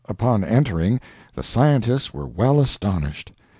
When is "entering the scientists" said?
0.43-2.11